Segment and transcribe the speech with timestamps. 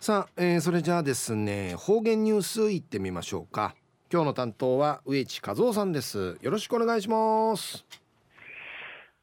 [0.00, 3.74] さあ、えー、それじゃあですね方言ニュースいってみましょうか。
[4.10, 6.38] 今日の担当は植地和夫さんです。
[6.40, 7.84] よろしくお願いします。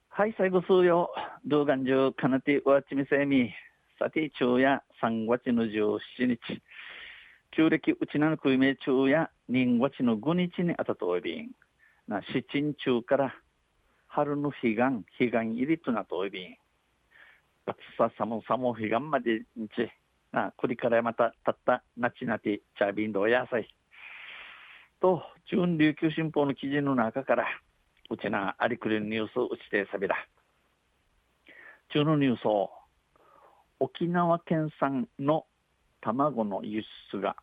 [0.10, 1.10] はい最後数よ。
[1.48, 3.52] 動画中かなてわちみせみ。
[3.98, 5.98] さて昼夜3月の17
[6.28, 6.38] 日。
[7.56, 11.50] 旧暦うちなのくいめ昼夜2月の5日にあたとおびん。
[12.08, 13.34] な七鎮中から
[14.06, 14.78] 春の彼岸
[15.18, 16.56] 彼岸入りとなとおびん。
[17.66, 19.90] 暑さ寒さも彼岸までにち
[20.34, 23.68] あこれからまたたったなちなてチャービンドやさい
[25.02, 27.46] と中琉球新報の記事の中から
[28.10, 30.16] うちなありくりニュースうちてさびだ
[31.94, 32.70] 中のニュースを
[33.80, 35.46] 沖縄県産の
[36.02, 37.36] 卵の輸出が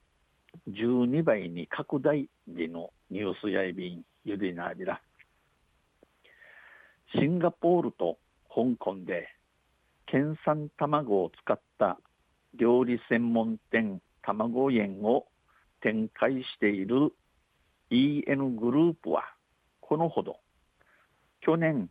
[0.71, 5.01] 12倍に拡大でのニュースやいびんゆでなびら
[7.15, 9.29] シンガポールと香港で
[10.07, 11.99] 県産卵を使った
[12.57, 15.27] 料理専門店卵園を
[15.81, 17.13] 展開している
[17.91, 19.25] EN グループは
[19.81, 20.39] このほど
[21.41, 21.91] 去年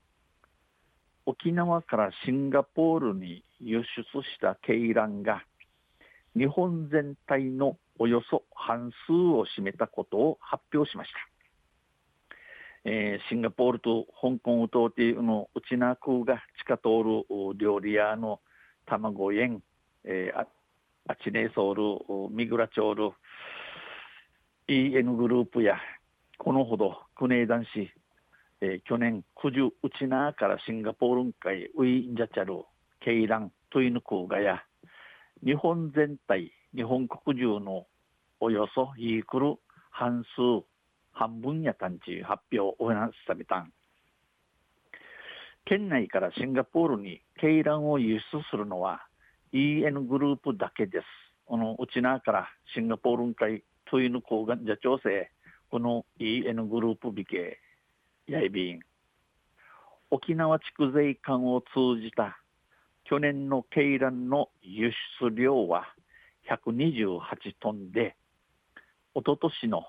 [1.25, 5.43] 沖縄からシンガポールに輸出した鶏卵が
[6.35, 11.17] 日本全体のおよそ半数を占めたことを発表しました。
[12.85, 18.41] えー、シンガポールと香港を通ってのうちなくが地下通る料理屋の
[18.85, 19.61] 卵園、
[20.05, 20.47] えー、あ
[21.07, 23.11] あちねソウル、ミグラチョール、
[24.67, 25.77] EN グループや
[26.37, 27.91] このほど国営男子
[28.65, 32.63] えー、去年九十うちなからシンガポール会ウィンジャチャル
[33.01, 34.63] ケイラントイヌクーガや
[35.45, 37.87] 日本全体日本国中の
[38.39, 39.55] およそイークル
[39.91, 40.63] 半数
[41.11, 43.73] 半分やたんち発表をなさびたん。
[45.65, 49.01] 県内からシンガポールに鶏卵を輸出するのは
[49.53, 51.05] EN グループだけです。
[51.45, 55.29] このうちなからシンガポール会トイヌコーガンジャ調整。
[55.69, 57.57] この EN グループ美形
[58.27, 58.79] やいびん
[60.11, 62.39] 沖縄地区税関を通じた
[63.05, 65.85] 去年の鶏卵の輸出量は
[66.47, 67.19] 128
[67.59, 68.15] トンで
[69.15, 69.83] おととしの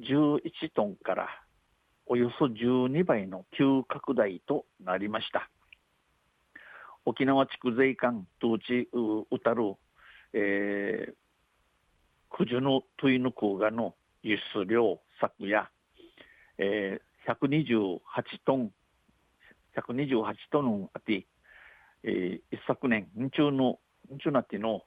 [0.00, 0.40] 11
[0.74, 1.28] トンから
[2.06, 5.50] およそ12倍の急拡大となりました。
[7.06, 8.88] 沖縄地区税関統治
[9.30, 9.74] うたる、
[10.32, 11.14] えー、
[12.36, 15.70] 九十のトイヌクーガの輸出量昨夜、
[16.58, 18.00] えー、128
[18.44, 18.70] トン、
[19.76, 21.26] 128トンあって、
[22.02, 23.78] えー、一昨年、んちゅうの、
[24.12, 24.82] んちゅうなっての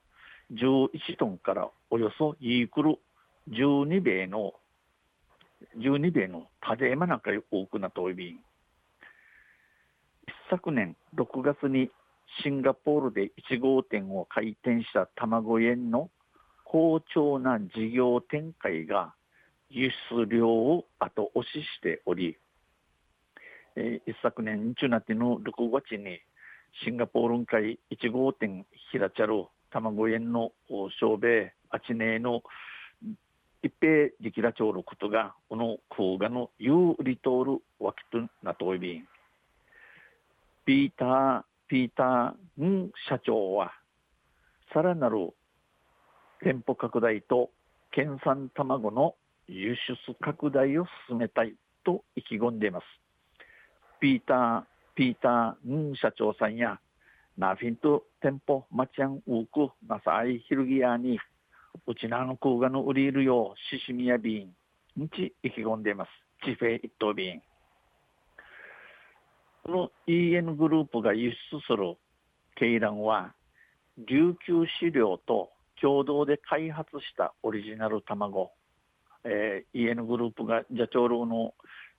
[0.52, 2.98] 11トンからおよそイークル
[3.50, 4.54] 12米の、
[5.78, 8.30] 12米のタデマなんか多くなっておいび。
[8.30, 8.40] 一
[10.50, 11.90] 昨年6月に
[12.42, 16.10] シンガポールで1号店を開店した卵園の
[16.64, 19.14] 好調な事業展開が
[19.70, 22.36] 輸出量を後押ししており、
[23.76, 26.20] えー、一昨年中なっての6月に
[26.84, 32.42] シンガポール会1号店ひらちゃる卵園の小米あちねの
[33.62, 39.08] 一平できらちょうることがこの空ガの有利通るわけとなといびん
[40.64, 43.72] ピーターピーターン社長は
[44.72, 45.34] さらなる
[46.42, 47.50] 店舗拡大と
[47.90, 49.14] 県産卵の
[49.48, 52.84] 輸出拡大を進めたいと意気込んでいます。
[54.00, 54.62] ピーター、
[54.94, 56.78] ピーター、ン社長さんや、
[57.36, 61.18] ナフィンと店舗、マチャン、ウーク、マサイ、ヒルギアに、
[61.86, 64.44] うちなの空がの売りいるよう、シシミヤビ
[64.96, 66.10] ン、んち意気込んでいます。
[66.44, 67.40] チフェ一等便。
[69.68, 71.98] この EN グループが輸出する
[72.58, 73.34] 鶏卵は、
[73.98, 78.50] 琉球飼料と共同で開発したオリジナル卵、
[79.24, 81.52] えー、EN グループがジャチョールの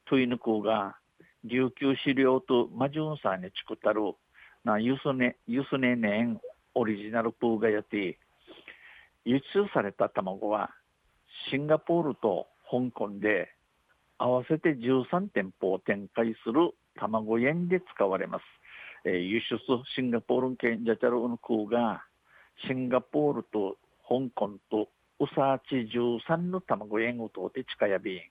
[0.08, 0.96] トゥイヌクが
[1.44, 4.02] 琉球資料とマジュンサーに作ったる
[4.64, 6.42] なユスネユスネネン
[6.74, 8.18] オリジナルプーがやって
[9.26, 10.72] 輸出された卵は
[11.52, 13.54] シンガポールと香港で
[14.18, 18.44] 合わせて13店舗を展開する卵園で使われます。
[19.06, 19.58] えー、輸出
[19.96, 22.04] シンガポール県ジャチャルの空が
[22.68, 28.22] シンガポールと香港とウサーチ13の卵園を通って近やび。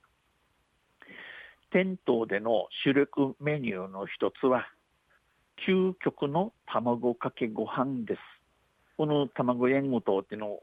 [1.70, 4.66] 店頭での主力メニューの一つは
[5.66, 8.20] 究極の卵かけご飯です。
[8.96, 10.58] この卵園ごとっての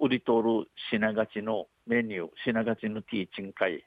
[0.00, 3.84] 売り通る品勝ちのメニュー、品勝ちのティーチン会、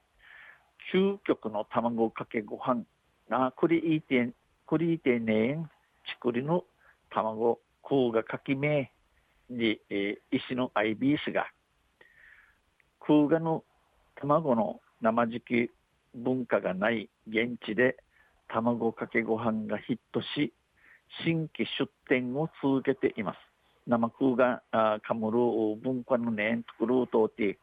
[0.93, 2.83] 究極の卵かけご飯
[3.31, 4.33] な、クリーテン、
[4.67, 5.69] クリーテネン、
[6.05, 6.65] ちくりの
[7.09, 8.91] 卵、空がかきめ、
[9.51, 11.47] に、えー、石の IB 氏が
[13.05, 13.63] 空ガの
[14.15, 15.69] 卵の生時期
[16.15, 17.97] 文化がない現地で
[18.47, 20.53] 卵かけご飯がヒットし
[21.23, 23.37] 新規出店を続けています。
[23.87, 24.61] 生空が
[25.01, 25.37] かむる
[25.83, 27.57] 文化のねんとくるとって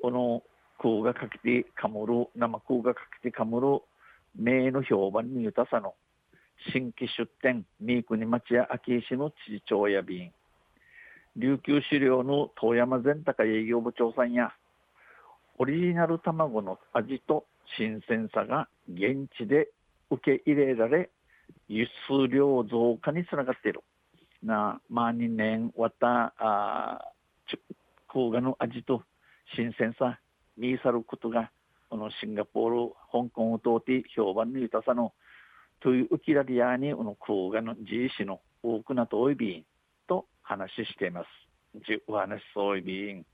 [0.00, 0.42] この
[0.80, 3.80] 空がかけてかむる生空がかけてかむる
[4.36, 5.94] 名の評判に豊さの
[6.72, 10.32] 新規出店三国町や秋石の知事長や便
[11.36, 14.52] 琉球資料の遠山善高営業部長さんや
[15.58, 17.46] オリジナル卵の味と
[17.76, 19.68] 新鮮さが現地で
[20.10, 21.10] 受け入れられ
[21.68, 23.80] 輸出量増加につながっている。
[24.42, 27.12] なまあ2年わたあ
[28.08, 29.02] 空ガの味と
[29.54, 30.18] 新鮮さ
[30.58, 31.50] 見いさることが
[31.92, 35.12] このシンガポール香港を通って評判の豊さの
[35.82, 39.64] というウキラリアにこの空ガの自治の多くなとおいびん
[40.08, 41.26] と話しています。
[41.86, 43.26] じお話そういびん。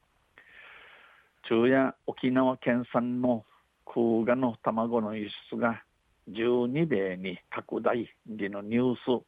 [1.44, 3.44] 昼夜沖縄県産の
[3.86, 5.80] 空ガの卵の輸出が
[6.28, 9.24] 12米に拡大でのニュース、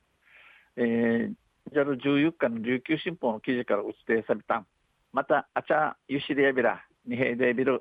[0.76, 1.34] えー、
[1.72, 4.64] JAL14 日の琉球新報の記事から打ち定された
[5.12, 7.80] またあちゃゆしでやびら二平でビル